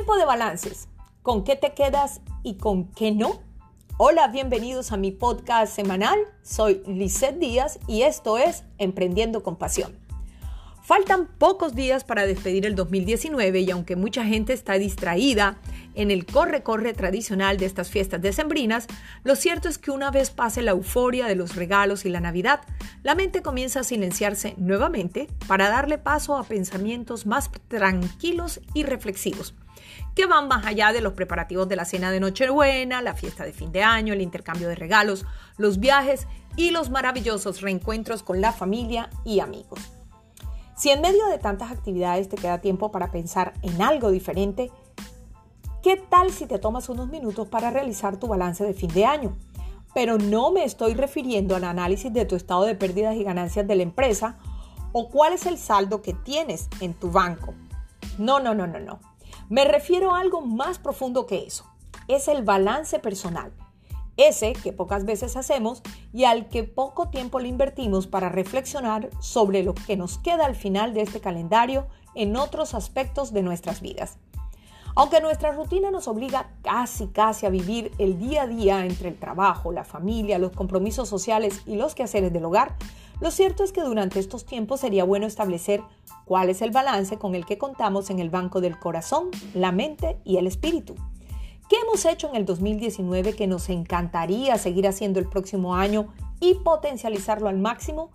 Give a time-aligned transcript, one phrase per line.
[0.00, 0.88] Tiempo de balances.
[1.20, 3.42] ¿Con qué te quedas y con qué no?
[3.98, 6.18] Hola, bienvenidos a mi podcast semanal.
[6.42, 9.94] Soy Lisette Díaz y esto es Emprendiendo con Pasión.
[10.82, 15.58] Faltan pocos días para despedir el 2019 y aunque mucha gente está distraída
[15.94, 18.86] en el corre-corre tradicional de estas fiestas decembrinas,
[19.22, 22.62] lo cierto es que una vez pase la euforia de los regalos y la Navidad,
[23.02, 29.54] la mente comienza a silenciarse nuevamente para darle paso a pensamientos más tranquilos y reflexivos
[30.14, 33.52] que van más allá de los preparativos de la cena de Nochebuena, la fiesta de
[33.52, 35.24] fin de año, el intercambio de regalos,
[35.56, 39.80] los viajes y los maravillosos reencuentros con la familia y amigos.
[40.76, 44.70] Si en medio de tantas actividades te queda tiempo para pensar en algo diferente,
[45.82, 49.36] ¿qué tal si te tomas unos minutos para realizar tu balance de fin de año?
[49.94, 53.76] Pero no me estoy refiriendo al análisis de tu estado de pérdidas y ganancias de
[53.76, 54.38] la empresa
[54.92, 57.54] o cuál es el saldo que tienes en tu banco.
[58.18, 59.09] No, no, no, no, no.
[59.50, 61.64] Me refiero a algo más profundo que eso.
[62.06, 63.52] Es el balance personal.
[64.16, 69.64] Ese que pocas veces hacemos y al que poco tiempo le invertimos para reflexionar sobre
[69.64, 74.18] lo que nos queda al final de este calendario en otros aspectos de nuestras vidas.
[74.94, 79.18] Aunque nuestra rutina nos obliga casi casi a vivir el día a día entre el
[79.18, 82.76] trabajo, la familia, los compromisos sociales y los quehaceres del hogar,
[83.20, 85.82] lo cierto es que durante estos tiempos sería bueno establecer
[86.24, 90.16] cuál es el balance con el que contamos en el banco del corazón, la mente
[90.24, 90.94] y el espíritu.
[91.68, 96.08] ¿Qué hemos hecho en el 2019 que nos encantaría seguir haciendo el próximo año
[96.40, 98.10] y potencializarlo al máximo?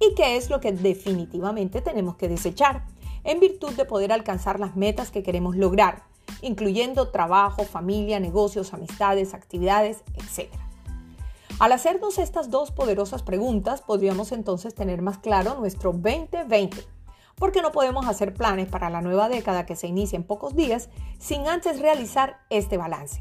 [0.00, 2.84] ¿Y qué es lo que definitivamente tenemos que desechar
[3.24, 6.02] en virtud de poder alcanzar las metas que queremos lograr,
[6.42, 10.69] incluyendo trabajo, familia, negocios, amistades, actividades, etc.?
[11.60, 16.86] Al hacernos estas dos poderosas preguntas, podríamos entonces tener más claro nuestro 2020,
[17.34, 20.88] porque no podemos hacer planes para la nueva década que se inicia en pocos días
[21.18, 23.20] sin antes realizar este balance.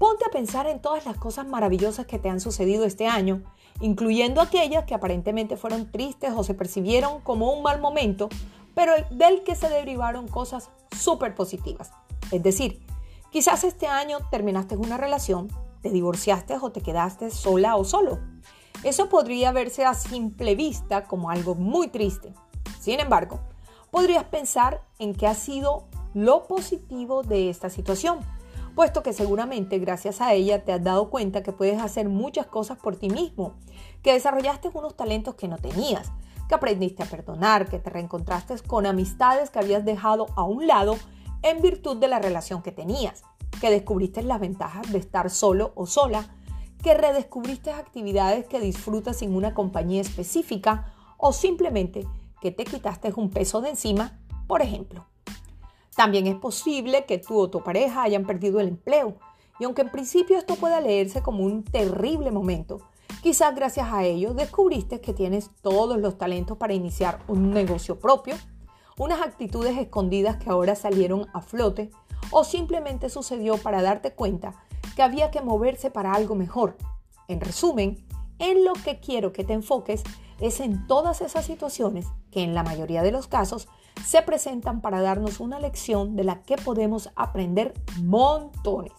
[0.00, 3.44] Ponte a pensar en todas las cosas maravillosas que te han sucedido este año,
[3.80, 8.30] incluyendo aquellas que aparentemente fueron tristes o se percibieron como un mal momento,
[8.74, 11.92] pero del que se derivaron cosas súper positivas.
[12.32, 12.84] Es decir,
[13.30, 15.48] quizás este año terminaste una relación,
[15.84, 18.18] te divorciaste o te quedaste sola o solo.
[18.84, 22.32] Eso podría verse a simple vista como algo muy triste.
[22.80, 23.40] Sin embargo,
[23.90, 25.84] podrías pensar en qué ha sido
[26.14, 28.20] lo positivo de esta situación,
[28.74, 32.78] puesto que seguramente gracias a ella te has dado cuenta que puedes hacer muchas cosas
[32.78, 33.52] por ti mismo,
[34.02, 36.12] que desarrollaste unos talentos que no tenías,
[36.48, 40.96] que aprendiste a perdonar, que te reencontraste con amistades que habías dejado a un lado
[41.42, 43.22] en virtud de la relación que tenías
[43.64, 46.36] que descubriste las ventajas de estar solo o sola,
[46.82, 52.06] que redescubriste actividades que disfrutas sin una compañía específica o simplemente
[52.42, 55.06] que te quitaste un peso de encima, por ejemplo.
[55.96, 59.16] También es posible que tú o tu pareja hayan perdido el empleo
[59.58, 62.82] y aunque en principio esto pueda leerse como un terrible momento,
[63.22, 68.34] quizás gracias a ello descubriste que tienes todos los talentos para iniciar un negocio propio,
[68.98, 71.90] unas actitudes escondidas que ahora salieron a flote
[72.36, 74.54] o simplemente sucedió para darte cuenta
[74.96, 76.76] que había que moverse para algo mejor.
[77.28, 78.04] En resumen,
[78.40, 80.02] en lo que quiero que te enfoques
[80.40, 83.68] es en todas esas situaciones que en la mayoría de los casos
[84.04, 87.72] se presentan para darnos una lección de la que podemos aprender
[88.02, 88.92] montones.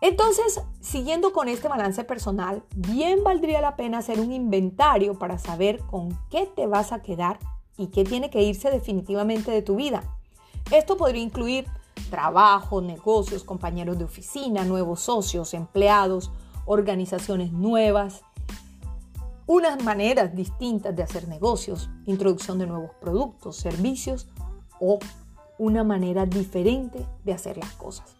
[0.00, 5.80] Entonces, siguiendo con este balance personal, bien valdría la pena hacer un inventario para saber
[5.80, 7.38] con qué te vas a quedar
[7.76, 10.04] y qué tiene que irse definitivamente de tu vida.
[10.70, 11.66] Esto podría incluir
[12.10, 16.30] trabajo, negocios, compañeros de oficina, nuevos socios, empleados,
[16.66, 18.22] organizaciones nuevas,
[19.46, 24.28] unas maneras distintas de hacer negocios, introducción de nuevos productos, servicios
[24.78, 24.98] o
[25.58, 28.14] una manera diferente de hacer las cosas.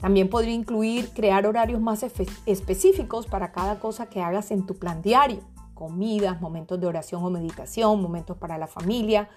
[0.00, 2.04] También podría incluir crear horarios más
[2.46, 5.40] específicos para cada cosa que hagas en tu plan diario,
[5.74, 9.28] comidas, momentos de oración o meditación, momentos para la familia,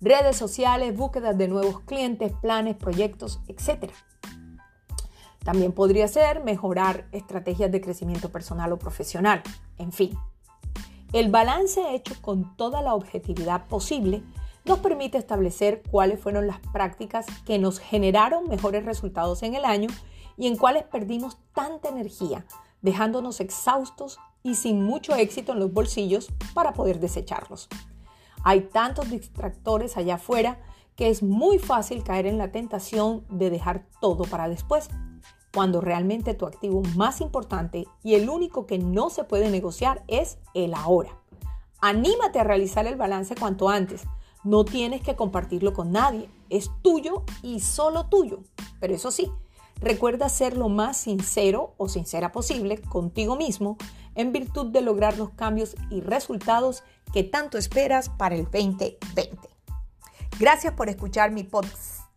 [0.00, 3.90] redes sociales, búsquedas de nuevos clientes, planes, proyectos, etc.
[5.44, 9.42] También podría ser mejorar estrategias de crecimiento personal o profesional.
[9.78, 10.16] En fin,
[11.12, 14.22] el balance hecho con toda la objetividad posible
[14.64, 19.88] nos permite establecer cuáles fueron las prácticas que nos generaron mejores resultados en el año
[20.36, 22.46] y en cuáles perdimos tanta energía,
[22.82, 27.68] dejándonos exhaustos y sin mucho éxito en los bolsillos para poder desecharlos.
[28.44, 30.60] Hay tantos distractores allá afuera
[30.96, 34.90] que es muy fácil caer en la tentación de dejar todo para después,
[35.52, 40.38] cuando realmente tu activo más importante y el único que no se puede negociar es
[40.52, 41.18] el ahora.
[41.80, 44.02] Anímate a realizar el balance cuanto antes.
[44.42, 46.28] No tienes que compartirlo con nadie.
[46.50, 48.42] es tuyo y solo tuyo.
[48.78, 49.30] Pero eso sí,
[49.80, 53.76] recuerda ser lo más sincero o sincera posible contigo mismo
[54.14, 56.82] en virtud de lograr los cambios y resultados
[57.12, 59.48] que tanto esperas para el 2020.
[60.38, 61.48] Gracias por escuchar mi,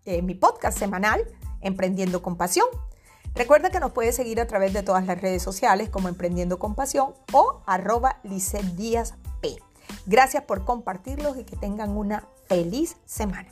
[0.05, 1.23] eh, mi podcast semanal,
[1.61, 2.67] Emprendiendo con Pasión.
[3.35, 6.75] Recuerda que nos puedes seguir a través de todas las redes sociales como Emprendiendo con
[6.75, 9.57] Pasión o arroba Díaz P.
[10.05, 13.49] Gracias por compartirlos y que tengan una feliz semana.